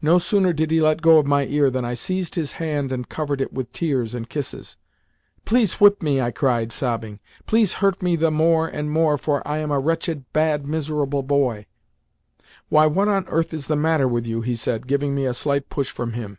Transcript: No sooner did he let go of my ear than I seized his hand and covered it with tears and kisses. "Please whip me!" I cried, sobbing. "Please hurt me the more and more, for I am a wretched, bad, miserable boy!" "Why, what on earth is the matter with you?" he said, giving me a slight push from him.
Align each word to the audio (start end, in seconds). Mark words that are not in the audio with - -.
No 0.00 0.18
sooner 0.18 0.52
did 0.52 0.70
he 0.70 0.80
let 0.80 1.02
go 1.02 1.18
of 1.18 1.26
my 1.26 1.44
ear 1.44 1.68
than 1.68 1.84
I 1.84 1.94
seized 1.94 2.36
his 2.36 2.52
hand 2.62 2.92
and 2.92 3.08
covered 3.08 3.40
it 3.40 3.52
with 3.52 3.72
tears 3.72 4.14
and 4.14 4.28
kisses. 4.28 4.76
"Please 5.44 5.80
whip 5.80 6.00
me!" 6.00 6.20
I 6.20 6.30
cried, 6.30 6.70
sobbing. 6.70 7.18
"Please 7.44 7.72
hurt 7.82 8.00
me 8.00 8.14
the 8.14 8.30
more 8.30 8.68
and 8.68 8.88
more, 8.88 9.18
for 9.18 9.42
I 9.44 9.58
am 9.58 9.72
a 9.72 9.80
wretched, 9.80 10.32
bad, 10.32 10.64
miserable 10.64 11.24
boy!" 11.24 11.66
"Why, 12.68 12.86
what 12.86 13.08
on 13.08 13.26
earth 13.26 13.52
is 13.52 13.66
the 13.66 13.74
matter 13.74 14.06
with 14.06 14.28
you?" 14.28 14.42
he 14.42 14.54
said, 14.54 14.86
giving 14.86 15.12
me 15.12 15.24
a 15.26 15.34
slight 15.34 15.68
push 15.68 15.90
from 15.90 16.12
him. 16.12 16.38